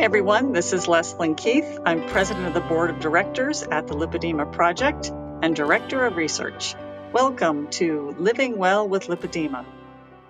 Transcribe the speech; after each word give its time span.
Everyone. 0.00 0.52
This 0.54 0.72
is 0.72 0.86
Leslyn 0.86 1.36
Keith. 1.36 1.78
I'm 1.84 2.08
president 2.08 2.46
of 2.46 2.54
the 2.54 2.62
board 2.62 2.88
of 2.88 3.00
directors 3.00 3.62
at 3.62 3.86
the 3.86 3.92
Lipedema 3.92 4.50
Project 4.50 5.12
and 5.42 5.54
director 5.54 6.06
of 6.06 6.16
research. 6.16 6.74
Welcome 7.12 7.68
to 7.72 8.16
Living 8.18 8.56
Well 8.56 8.88
with 8.88 9.08
Lipedema. 9.08 9.66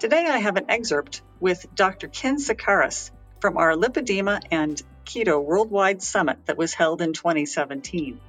Today 0.01 0.27
I 0.27 0.39
have 0.39 0.57
an 0.57 0.65
excerpt 0.71 1.23
with 1.39 1.73
Dr. 1.73 2.09
Ken 2.09 2.39
Sikaris 2.39 3.13
from 3.39 3.59
our 3.59 3.75
Lipedema 3.75 4.41
and 4.51 4.83
Keto 5.07 5.41
Worldwide 5.41 6.03
Summit 6.03 6.45
that 6.47 6.59
was 6.59 6.75
held 6.75 7.01
in 7.01 7.13
2017. 7.13 8.21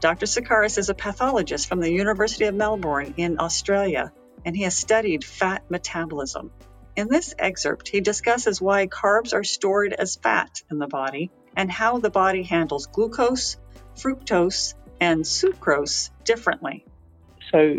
Dr. 0.00 0.26
Sikaris 0.26 0.76
is 0.76 0.88
a 0.88 0.94
pathologist 0.94 1.68
from 1.68 1.78
the 1.78 1.92
University 1.92 2.46
of 2.46 2.54
Melbourne 2.56 3.14
in 3.16 3.38
Australia, 3.38 4.12
and 4.44 4.56
he 4.56 4.64
has 4.64 4.76
studied 4.76 5.22
fat 5.22 5.62
metabolism. 5.70 6.50
In 6.96 7.08
this 7.08 7.34
excerpt, 7.38 7.88
he 7.88 8.00
discusses 8.00 8.60
why 8.60 8.86
carbs 8.86 9.32
are 9.32 9.44
stored 9.44 9.92
as 9.92 10.16
fat 10.16 10.62
in 10.70 10.78
the 10.78 10.86
body 10.86 11.30
and 11.56 11.70
how 11.70 11.98
the 11.98 12.10
body 12.10 12.42
handles 12.42 12.86
glucose, 12.86 13.56
fructose, 13.96 14.74
and 15.00 15.22
sucrose 15.24 16.10
differently. 16.24 16.84
So 17.50 17.76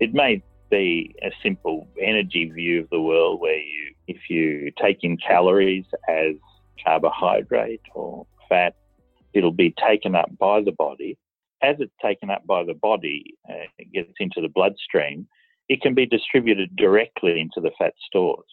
it 0.00 0.14
may 0.14 0.42
be 0.70 1.14
a 1.22 1.30
simple 1.42 1.86
energy 2.00 2.50
view 2.50 2.80
of 2.80 2.90
the 2.90 3.00
world 3.00 3.40
where 3.40 3.58
you, 3.58 3.94
if 4.08 4.28
you 4.28 4.72
take 4.82 4.98
in 5.02 5.16
calories 5.16 5.84
as 6.08 6.34
carbohydrate 6.84 7.82
or 7.94 8.26
fat, 8.48 8.74
it'll 9.32 9.52
be 9.52 9.74
taken 9.86 10.14
up 10.14 10.30
by 10.38 10.62
the 10.62 10.72
body. 10.72 11.18
As 11.62 11.76
it's 11.78 11.94
taken 12.02 12.30
up 12.30 12.46
by 12.46 12.64
the 12.64 12.74
body, 12.74 13.34
uh, 13.48 13.66
it 13.78 13.92
gets 13.92 14.12
into 14.20 14.40
the 14.40 14.48
bloodstream, 14.48 15.26
it 15.68 15.80
can 15.80 15.94
be 15.94 16.06
distributed 16.06 16.74
directly 16.76 17.40
into 17.40 17.60
the 17.60 17.72
fat 17.78 17.94
stores, 18.06 18.46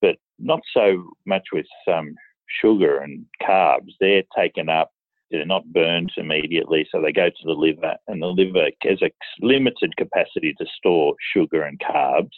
but 0.00 0.16
not 0.38 0.60
so 0.74 1.10
much 1.26 1.44
with 1.52 1.66
um, 1.92 2.14
sugar 2.60 2.98
and 2.98 3.24
carbs. 3.40 3.92
They're 4.00 4.24
taken 4.36 4.68
up, 4.68 4.90
they're 5.30 5.46
not 5.46 5.72
burnt 5.72 6.12
immediately, 6.16 6.86
so 6.90 7.00
they 7.00 7.12
go 7.12 7.28
to 7.28 7.44
the 7.44 7.52
liver, 7.52 7.96
and 8.08 8.20
the 8.20 8.26
liver 8.26 8.70
has 8.82 9.00
a 9.02 9.10
limited 9.40 9.96
capacity 9.96 10.54
to 10.58 10.66
store 10.76 11.14
sugar 11.34 11.62
and 11.62 11.80
carbs. 11.80 12.32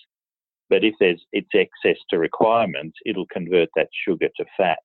But 0.71 0.85
if 0.85 0.95
there's 0.99 1.23
its 1.33 1.51
excess 1.55 2.01
to 2.11 2.19
requirements, 2.19 2.97
it'll 3.05 3.27
convert 3.27 3.69
that 3.77 3.89
sugar 4.07 4.29
to 4.37 4.45
fat. 4.57 4.79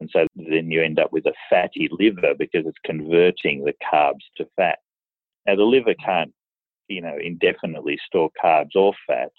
And 0.00 0.10
so 0.12 0.26
then 0.34 0.70
you 0.70 0.82
end 0.82 0.98
up 0.98 1.12
with 1.12 1.26
a 1.26 1.32
fatty 1.48 1.88
liver 1.92 2.34
because 2.36 2.66
it's 2.66 2.78
converting 2.84 3.64
the 3.64 3.74
carbs 3.92 4.24
to 4.36 4.46
fat. 4.56 4.78
Now, 5.46 5.56
the 5.56 5.62
liver 5.62 5.94
can't 6.04 6.32
you 6.92 7.00
know, 7.00 7.16
indefinitely 7.22 7.98
store 8.06 8.30
carbs 8.42 8.74
or 8.74 8.92
fat. 9.06 9.30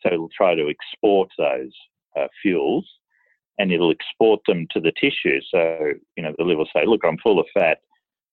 So 0.00 0.12
it'll 0.12 0.30
try 0.36 0.54
to 0.54 0.68
export 0.68 1.28
those 1.38 1.72
uh, 2.18 2.26
fuels 2.40 2.88
and 3.58 3.72
it'll 3.72 3.92
export 3.92 4.40
them 4.46 4.66
to 4.72 4.80
the 4.80 4.92
tissue. 5.00 5.40
So, 5.50 5.92
you 6.16 6.22
know, 6.22 6.34
the 6.36 6.44
liver 6.44 6.58
will 6.58 6.68
say, 6.74 6.84
look, 6.86 7.02
I'm 7.04 7.18
full 7.18 7.38
of 7.38 7.46
fat, 7.54 7.78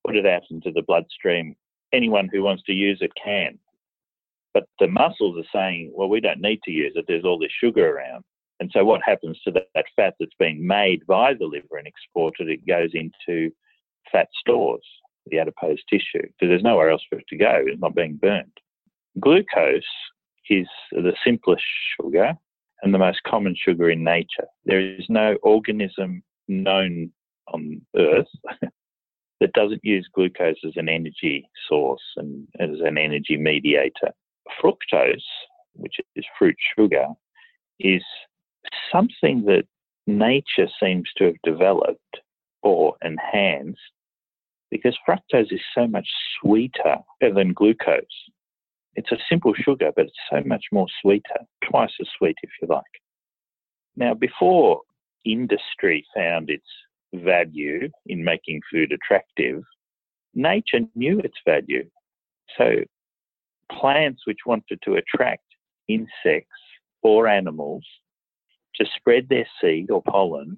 put 0.06 0.16
it 0.16 0.26
out 0.26 0.44
into 0.50 0.72
the 0.72 0.82
bloodstream. 0.82 1.56
Anyone 1.94 2.30
who 2.32 2.44
wants 2.44 2.64
to 2.64 2.74
use 2.74 3.00
it 3.02 3.12
can. 3.22 3.60
But 4.54 4.66
the 4.80 4.88
muscles 4.88 5.38
are 5.38 5.50
saying, 5.54 5.92
well, 5.94 6.10
we 6.10 6.22
don't 6.22 6.42
need 6.42 6.62
to 6.64 6.72
use 6.72 6.94
it. 6.96 7.06
There's 7.08 7.26
all 7.26 7.38
this 7.38 7.52
sugar 7.62 7.96
around. 7.96 8.24
And 8.60 8.70
so 8.74 8.84
what 8.84 9.02
happens 9.06 9.40
to 9.44 9.52
that, 9.52 9.68
that 9.76 9.86
fat 9.96 10.16
that's 10.20 10.34
been 10.40 10.66
made 10.66 11.06
by 11.08 11.34
the 11.34 11.46
liver 11.46 11.78
and 11.78 11.88
exported? 11.88 12.50
It 12.50 12.68
goes 12.68 12.90
into 12.94 13.52
fat 14.12 14.28
stores, 14.40 14.84
the 15.28 15.40
adipose 15.40 15.80
tissue, 15.90 16.24
because 16.24 16.50
there's 16.50 16.64
nowhere 16.64 16.90
else 16.90 17.04
for 17.10 17.20
it 17.20 17.28
to 17.30 17.38
go. 17.38 17.64
It's 17.66 17.80
not 17.80 17.96
being 17.96 18.18
burnt. 18.22 18.52
Glucose 19.20 19.84
is 20.50 20.68
the 20.92 21.14
simplest 21.24 21.64
sugar 22.00 22.34
and 22.82 22.94
the 22.94 23.00
most 23.00 23.22
common 23.24 23.56
sugar 23.56 23.90
in 23.90 24.04
nature. 24.04 24.48
There 24.66 24.80
is 24.80 25.06
no 25.10 25.36
organism 25.44 26.24
known 26.48 27.12
on 27.48 27.82
Earth 27.96 28.28
that 29.40 29.54
doesn't 29.54 29.84
use 29.84 30.08
glucose 30.14 30.58
as 30.66 30.74
an 30.76 30.90
energy 30.90 31.50
source 31.68 32.02
and 32.18 32.48
as 32.60 32.80
an 32.82 32.98
energy 32.98 33.38
mediator. 33.38 34.12
Fructose, 34.62 35.22
which 35.74 35.96
is 36.16 36.26
fruit 36.38 36.56
sugar, 36.78 37.08
is 37.80 38.04
something 38.92 39.44
that 39.46 39.66
nature 40.08 40.68
seems 40.82 41.10
to 41.18 41.26
have 41.26 41.36
developed 41.44 42.20
or 42.62 42.96
enhanced 43.04 43.80
because 44.72 44.98
fructose 45.08 45.52
is 45.52 45.62
so 45.74 45.88
much 45.88 46.08
sweeter 46.40 46.98
than 47.22 47.54
glucose. 47.54 48.04
It's 49.00 49.14
a 49.14 49.26
simple 49.30 49.54
sugar, 49.54 49.92
but 49.96 50.08
it's 50.08 50.28
so 50.30 50.44
much 50.46 50.66
more 50.74 50.88
sweeter, 51.02 51.40
twice 51.64 51.94
as 52.02 52.08
sweet 52.18 52.36
if 52.44 52.50
you 52.62 52.68
like. 52.68 52.84
Now, 53.96 54.14
before 54.14 54.82
industry 55.24 56.06
found 56.14 56.50
its 56.50 56.68
value 57.14 57.88
in 58.08 58.26
making 58.26 58.60
food 58.70 58.92
attractive, 58.92 59.64
nature 60.36 60.82
knew 60.96 61.20
its 61.20 61.38
value. 61.48 61.90
So, 62.58 62.84
plants 63.72 64.24
which 64.28 64.40
wanted 64.46 64.82
to 64.84 64.96
attract 64.96 65.46
insects 65.88 66.60
or 67.02 67.26
animals 67.30 67.86
to 68.76 68.86
spread 68.98 69.30
their 69.30 69.48
seed 69.62 69.92
or 69.92 70.04
pollen 70.04 70.58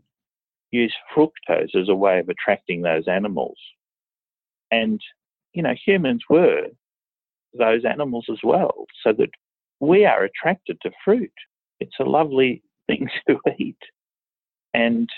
use 0.71 0.95
fructose 1.15 1.75
as 1.79 1.89
a 1.89 1.95
way 1.95 2.17
of 2.17 2.27
attracting 2.27 2.81
those 2.81 3.07
animals. 3.07 3.59
And, 4.71 4.99
you 5.53 5.61
know, 5.61 5.75
humans 5.85 6.23
were 6.27 6.69
those 7.57 7.85
animals 7.85 8.25
as 8.31 8.39
well, 8.43 8.85
so 9.03 9.13
that 9.13 9.29
we 9.79 10.05
are 10.05 10.23
attracted 10.23 10.77
to 10.81 10.91
fruit. 11.03 11.33
It's 11.79 11.99
a 11.99 12.05
lovely 12.05 12.63
thing 12.87 13.09
to 13.27 13.37
eat. 13.57 13.77
And 14.73 15.09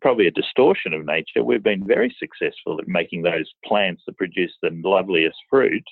probably 0.00 0.26
a 0.26 0.32
distortion 0.32 0.92
of 0.92 1.06
nature, 1.06 1.44
we've 1.44 1.62
been 1.62 1.86
very 1.86 2.14
successful 2.18 2.78
at 2.80 2.88
making 2.88 3.22
those 3.22 3.50
plants 3.64 4.02
that 4.06 4.16
produce 4.16 4.52
the 4.60 4.70
loveliest 4.84 5.36
fruit 5.48 5.84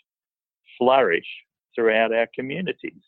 flourish 0.79 1.27
throughout 1.75 2.13
our 2.13 2.27
communities. 2.35 3.03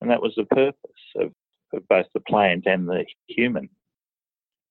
And 0.00 0.10
that 0.10 0.22
was 0.22 0.32
the 0.36 0.44
purpose 0.44 1.02
of, 1.16 1.32
of 1.72 1.86
both 1.88 2.06
the 2.14 2.20
plant 2.20 2.64
and 2.66 2.88
the 2.88 3.04
human. 3.28 3.68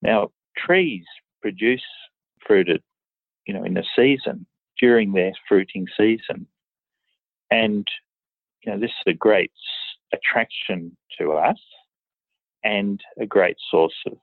Now, 0.02 0.30
trees 0.58 1.06
produce 1.42 1.84
fruit 2.46 2.70
at, 2.70 2.82
you 3.48 3.54
know, 3.54 3.64
in 3.64 3.74
the 3.74 3.86
season, 3.96 4.46
during 4.80 5.14
their 5.14 5.32
fruiting 5.48 5.86
season. 5.98 6.48
And 7.52 7.88
you 8.64 8.72
know, 8.72 8.80
this 8.80 8.92
is 8.92 9.14
a 9.14 9.14
great 9.14 9.52
attraction 10.14 10.96
to 11.20 11.34
us 11.34 11.58
and 12.64 13.00
a 13.20 13.26
great 13.26 13.58
source 13.72 13.96
of 14.08 14.14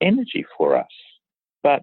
energy 0.00 0.44
for 0.56 0.76
us. 0.76 0.86
But 1.62 1.82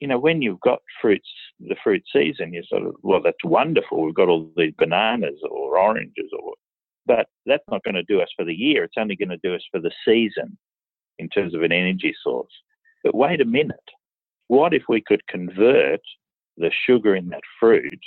you 0.00 0.08
know, 0.08 0.18
when 0.18 0.42
you've 0.42 0.60
got 0.60 0.80
fruits, 1.00 1.28
the 1.60 1.76
fruit 1.82 2.02
season, 2.12 2.52
you 2.52 2.62
sort 2.68 2.84
of, 2.84 2.94
well, 3.02 3.20
that's 3.22 3.44
wonderful. 3.44 4.02
We've 4.04 4.14
got 4.14 4.28
all 4.28 4.50
these 4.56 4.74
bananas 4.78 5.40
or 5.50 5.78
oranges, 5.78 6.30
or, 6.38 6.54
but 7.06 7.26
that's 7.46 7.64
not 7.70 7.82
going 7.84 7.96
to 7.96 8.04
do 8.04 8.20
us 8.20 8.28
for 8.36 8.44
the 8.44 8.54
year. 8.54 8.84
It's 8.84 8.94
only 8.98 9.16
going 9.16 9.30
to 9.30 9.40
do 9.42 9.54
us 9.54 9.64
for 9.72 9.80
the 9.80 9.90
season 10.04 10.56
in 11.18 11.28
terms 11.28 11.54
of 11.54 11.62
an 11.62 11.72
energy 11.72 12.14
source. 12.22 12.52
But 13.04 13.14
wait 13.14 13.40
a 13.40 13.44
minute. 13.44 13.76
What 14.48 14.74
if 14.74 14.84
we 14.88 15.00
could 15.00 15.26
convert 15.26 16.00
the 16.56 16.70
sugar 16.86 17.16
in 17.16 17.28
that 17.30 17.42
fruit 17.58 18.00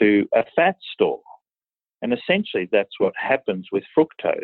to 0.00 0.28
a 0.34 0.44
fat 0.56 0.76
store? 0.94 1.20
And 2.02 2.12
essentially, 2.12 2.68
that's 2.70 2.98
what 2.98 3.12
happens 3.16 3.68
with 3.72 3.84
fructose. 3.96 4.34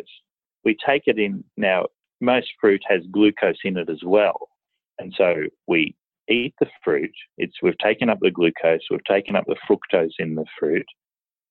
We 0.63 0.77
take 0.85 1.03
it 1.07 1.17
in 1.17 1.43
now, 1.55 1.85
most 2.21 2.47
fruit 2.59 2.81
has 2.87 3.01
glucose 3.11 3.59
in 3.63 3.77
it 3.77 3.89
as 3.89 4.01
well. 4.03 4.49
And 4.99 5.13
so 5.17 5.35
we 5.67 5.95
eat 6.29 6.53
the 6.59 6.67
fruit. 6.83 7.13
It's, 7.37 7.55
we've 7.61 7.77
taken 7.77 8.09
up 8.09 8.19
the 8.21 8.31
glucose, 8.31 8.81
we've 8.89 9.03
taken 9.05 9.35
up 9.35 9.45
the 9.47 9.55
fructose 9.69 10.13
in 10.19 10.35
the 10.35 10.45
fruit. 10.59 10.85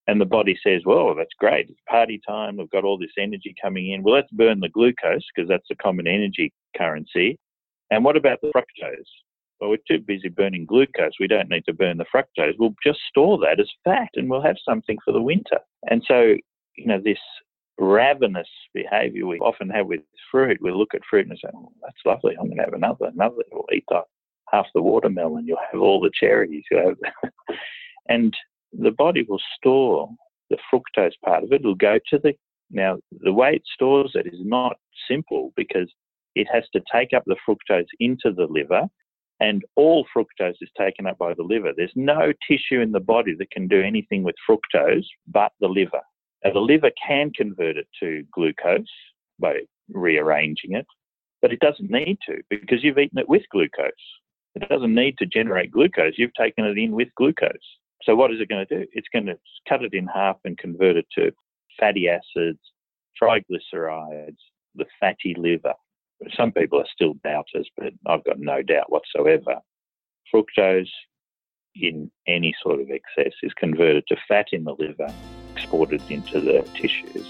And 0.09 0.21
the 0.21 0.27
body 0.27 0.57
says, 0.63 0.83
well, 0.85 1.15
that's 1.17 1.35
great. 1.39 1.69
It's 1.69 1.81
party 1.89 2.21
time. 2.27 2.57
We've 2.57 2.71
got 2.71 2.85
all 2.85 2.97
this 2.99 3.11
energy 3.19 3.55
coming 3.61 3.91
in. 3.91 4.05
Well, 4.05 4.15
let's 4.15 4.31
burn 4.31 4.61
the 4.61 4.69
glucose 4.69 5.25
because 5.35 5.49
that's 5.49 5.67
the 5.69 5.75
common 5.75 6.07
energy 6.07 6.53
currency. 6.77 7.39
And 7.91 8.05
what 8.05 8.17
about 8.17 8.39
the 8.41 8.53
fructose? 8.55 9.05
Well, 9.61 9.71
we're 9.71 9.79
too 9.89 10.03
busy 10.05 10.29
burning 10.29 10.67
glucose. 10.67 11.13
We 11.19 11.29
don't 11.29 11.49
need 11.49 11.65
to 11.67 11.73
burn 11.73 11.99
the 11.99 12.05
fructose. 12.15 12.55
We'll 12.59 12.75
just 12.85 13.01
store 13.09 13.39
that 13.39 13.61
as 13.61 13.71
fat 13.85 14.09
and 14.15 14.29
we'll 14.29 14.43
have 14.43 14.57
something 14.65 14.99
for 15.05 15.13
the 15.13 15.23
winter. 15.23 15.59
And 15.91 16.03
so, 16.07 16.35
you 16.77 16.87
know, 16.87 17.01
this 17.03 17.19
ravenous 17.79 18.49
behavior 18.75 19.27
we 19.27 19.39
often 19.39 19.71
have 19.71 19.87
with 19.87 20.01
fruit, 20.31 20.59
we 20.61 20.73
look 20.73 20.95
at 20.95 21.03
fruit 21.09 21.27
and 21.29 21.39
say, 21.43 21.51
oh, 21.55 21.73
that's 21.83 21.97
lovely. 22.05 22.35
I'm 22.39 22.47
going 22.47 22.59
to 22.59 22.65
have 22.65 22.75
another, 22.75 23.07
another. 23.07 23.43
We'll 23.51 23.65
eat 23.73 23.85
that, 23.91 24.05
half 24.53 24.67
the 24.75 24.83
watermelon. 24.83 25.47
You'll 25.47 25.59
have 25.73 25.81
all 25.81 26.01
the 26.01 26.11
cherries. 26.13 26.65
You'll 26.71 26.89
have, 26.89 27.31
and 28.09 28.35
the 28.73 28.91
body 28.91 29.25
will 29.29 29.41
store 29.57 30.09
the 30.51 30.59
fructose 30.73 31.13
part 31.25 31.45
of 31.45 31.53
it. 31.53 31.61
It'll 31.61 31.75
go 31.75 31.99
to 32.11 32.19
the, 32.19 32.35
now 32.71 32.99
the 33.21 33.33
way 33.33 33.55
it 33.55 33.63
stores 33.73 34.13
it 34.15 34.27
is 34.27 34.41
not 34.41 34.77
simple 35.09 35.53
because 35.57 35.91
it 36.35 36.47
has 36.53 36.65
to 36.75 36.83
take 36.93 37.15
up 37.15 37.25
the 37.27 37.37
fructose 37.49 37.87
into 38.01 38.33
the 38.33 38.47
liver 38.51 38.87
and 39.41 39.65
all 39.77 40.07
fructose 40.15 40.55
is 40.61 40.71
taken 40.79 41.07
up 41.07 41.19
by 41.19 41.35
the 41.35 41.43
liver. 41.43 41.73
There's 41.77 41.93
no 41.95 42.33
tissue 42.49 42.81
in 42.81 42.93
the 42.93 43.01
body 43.01 43.35
that 43.39 43.51
can 43.51 43.69
do 43.69 43.83
anything 43.83 44.23
with 44.23 44.35
fructose 44.49 45.05
but 45.27 45.53
the 45.61 45.69
liver. 45.69 46.01
Now, 46.45 46.53
the 46.53 46.61
liver 46.61 46.91
can 47.07 47.33
convert 47.35 47.77
it 47.77 47.89
to 48.01 48.25
glucose 48.33 48.87
by 49.39 49.61
rearranging 49.91 50.75
it, 50.75 50.87
but 51.43 51.53
it 51.53 51.61
doesn't 51.61 51.91
need 51.91 52.19
to 52.27 52.39
because 52.49 52.83
you've 52.83 52.99
eaten 52.99 53.19
it 53.19 53.29
with 53.29 53.43
glucose. 53.51 53.91
It 54.55 54.69
doesn't 54.69 54.95
need 54.95 55.19
to 55.19 55.27
generate 55.27 55.71
glucose. 55.71 56.15
You've 56.17 56.35
taken 56.35 56.65
it 56.65 56.79
in 56.79 56.93
with 56.93 57.09
glucose. 57.17 57.51
So 58.05 58.15
what 58.15 58.33
is 58.33 58.41
it 58.41 58.49
going 58.49 58.67
to 58.67 58.79
do? 58.79 58.87
It's 58.93 59.09
going 59.13 59.27
to 59.27 59.39
cut 59.69 59.83
it 59.83 59.93
in 59.93 60.07
half 60.07 60.37
and 60.45 60.57
convert 60.57 60.97
it 60.97 61.07
to 61.19 61.31
fatty 61.79 62.09
acids, 62.09 62.61
triglycerides, 63.21 64.37
the 64.75 64.87
fatty 64.99 65.35
liver. 65.37 65.75
Some 66.37 66.53
people 66.53 66.81
are 66.81 66.87
still 66.93 67.15
doubters, 67.25 67.69
but 67.77 67.93
I've 68.07 68.25
got 68.25 68.39
no 68.39 68.63
doubt 68.63 68.91
whatsoever. 68.91 69.61
Fructose 70.33 70.89
in 71.75 72.11
any 72.27 72.55
sort 72.63 72.81
of 72.81 72.91
excess 72.91 73.35
is 73.43 73.53
converted 73.55 74.07
to 74.09 74.17
fat 74.29 74.47
in 74.53 74.65
the 74.65 74.75
liver, 74.79 75.13
exported 75.55 76.03
into 76.11 76.41
the 76.41 76.63
tissues. 76.75 77.27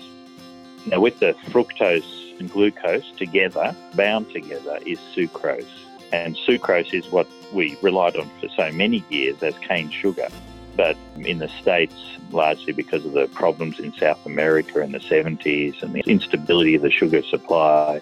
Now, 0.86 1.00
with 1.00 1.18
the 1.18 1.34
fructose 1.46 2.38
and 2.38 2.50
glucose 2.50 3.10
together, 3.16 3.74
bound 3.94 4.30
together, 4.30 4.78
is 4.86 4.98
sucrose. 5.14 5.66
And 6.12 6.36
sucrose 6.36 6.94
is 6.94 7.10
what 7.10 7.26
we 7.52 7.76
relied 7.82 8.16
on 8.16 8.30
for 8.40 8.48
so 8.56 8.70
many 8.70 9.04
years 9.10 9.42
as 9.42 9.58
cane 9.58 9.90
sugar. 9.90 10.28
But 10.76 10.96
in 11.16 11.38
the 11.38 11.48
States, 11.48 11.94
largely 12.30 12.72
because 12.72 13.04
of 13.04 13.12
the 13.12 13.26
problems 13.28 13.80
in 13.80 13.92
South 13.94 14.24
America 14.26 14.80
in 14.80 14.92
the 14.92 15.00
70s 15.00 15.82
and 15.82 15.94
the 15.94 16.02
instability 16.06 16.76
of 16.76 16.82
the 16.82 16.90
sugar 16.90 17.22
supply, 17.22 18.00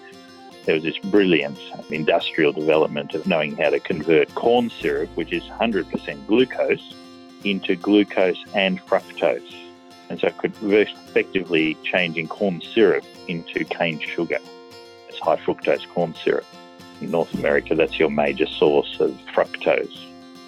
there 0.64 0.74
was 0.74 0.84
this 0.84 0.98
brilliant 0.98 1.58
industrial 1.90 2.52
development 2.52 3.14
of 3.14 3.26
knowing 3.26 3.56
how 3.56 3.70
to 3.70 3.80
convert 3.80 4.34
corn 4.34 4.70
syrup, 4.70 5.10
which 5.14 5.32
is 5.32 5.42
100% 5.44 6.26
glucose, 6.26 6.94
into 7.44 7.76
glucose 7.76 8.42
and 8.54 8.80
fructose. 8.86 9.54
And 10.08 10.20
so 10.20 10.30
could 10.30 10.54
effectively 10.62 11.76
changing 11.82 12.28
corn 12.28 12.60
syrup 12.60 13.04
into 13.28 13.64
cane 13.64 13.98
sugar. 13.98 14.38
It's 15.08 15.18
high 15.18 15.36
fructose 15.36 15.86
corn 15.88 16.14
syrup. 16.14 16.46
In 17.00 17.10
North 17.10 17.32
America, 17.34 17.74
that's 17.74 17.98
your 17.98 18.10
major 18.10 18.46
source 18.46 18.98
of 19.00 19.10
fructose. 19.34 19.98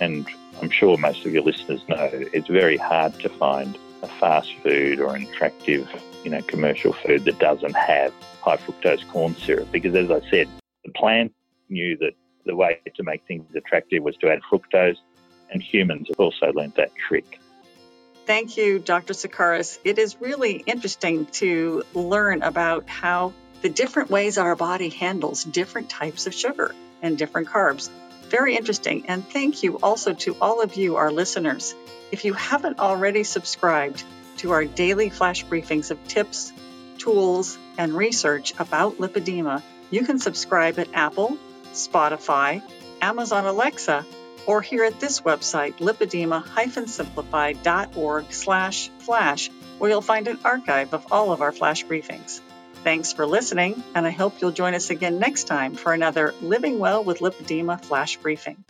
And 0.00 0.26
I'm 0.62 0.70
sure 0.70 0.96
most 0.96 1.24
of 1.26 1.32
your 1.32 1.42
listeners 1.42 1.80
know 1.88 2.08
it's 2.12 2.48
very 2.48 2.76
hard 2.76 3.18
to 3.20 3.28
find 3.28 3.76
a 4.02 4.08
fast 4.08 4.54
food 4.62 5.00
or 5.00 5.14
an 5.14 5.22
attractive, 5.22 5.88
you 6.26 6.32
know, 6.32 6.42
commercial 6.42 6.92
food 6.92 7.24
that 7.24 7.38
doesn't 7.38 7.76
have 7.76 8.12
high 8.40 8.56
fructose 8.56 9.06
corn 9.10 9.36
syrup 9.36 9.70
because 9.70 9.94
as 9.94 10.10
I 10.10 10.28
said, 10.28 10.48
the 10.84 10.90
plant 10.90 11.32
knew 11.68 11.96
that 11.98 12.14
the 12.44 12.56
way 12.56 12.80
to 12.96 13.04
make 13.04 13.24
things 13.28 13.44
attractive 13.54 14.02
was 14.02 14.16
to 14.16 14.28
add 14.32 14.40
fructose 14.50 14.96
and 15.52 15.62
humans 15.62 16.08
have 16.08 16.18
also 16.18 16.52
learned 16.52 16.72
that 16.74 16.90
trick. 16.96 17.38
Thank 18.26 18.56
you, 18.56 18.80
Dr. 18.80 19.14
Sikaris. 19.14 19.78
It 19.84 20.00
is 20.00 20.20
really 20.20 20.54
interesting 20.54 21.26
to 21.26 21.84
learn 21.94 22.42
about 22.42 22.88
how 22.88 23.32
the 23.62 23.68
different 23.68 24.10
ways 24.10 24.36
our 24.36 24.56
body 24.56 24.88
handles 24.88 25.44
different 25.44 25.88
types 25.88 26.26
of 26.26 26.34
sugar 26.34 26.74
and 27.02 27.16
different 27.16 27.46
carbs. 27.46 27.88
Very 28.30 28.56
interesting. 28.56 29.04
And 29.06 29.24
thank 29.24 29.62
you 29.62 29.76
also 29.76 30.12
to 30.12 30.36
all 30.40 30.60
of 30.60 30.74
you, 30.74 30.96
our 30.96 31.12
listeners. 31.12 31.72
If 32.10 32.24
you 32.24 32.32
haven't 32.32 32.80
already 32.80 33.22
subscribed 33.22 34.02
to 34.38 34.52
our 34.52 34.64
daily 34.64 35.10
flash 35.10 35.44
briefings 35.44 35.90
of 35.90 36.08
tips, 36.08 36.54
tools, 36.98 37.58
and 37.78 37.94
research 37.94 38.52
about 38.58 38.98
lipedema, 38.98 39.62
you 39.90 40.04
can 40.04 40.18
subscribe 40.18 40.78
at 40.78 40.88
Apple, 40.94 41.36
Spotify, 41.72 42.62
Amazon 43.00 43.46
Alexa, 43.46 44.04
or 44.46 44.60
here 44.62 44.84
at 44.84 45.00
this 45.00 45.22
website, 45.22 45.78
lipedema-simplified.org 45.78 48.32
slash 48.32 48.90
flash, 48.98 49.50
where 49.78 49.90
you'll 49.90 50.00
find 50.00 50.28
an 50.28 50.38
archive 50.44 50.94
of 50.94 51.12
all 51.12 51.32
of 51.32 51.42
our 51.42 51.50
flash 51.52 51.84
briefings. 51.84 52.40
Thanks 52.84 53.12
for 53.12 53.26
listening, 53.26 53.82
and 53.94 54.06
I 54.06 54.10
hope 54.10 54.40
you'll 54.40 54.52
join 54.52 54.74
us 54.74 54.90
again 54.90 55.18
next 55.18 55.44
time 55.44 55.74
for 55.74 55.92
another 55.92 56.32
Living 56.40 56.78
Well 56.78 57.02
with 57.02 57.18
Lipedema 57.18 57.84
flash 57.84 58.16
briefing. 58.18 58.64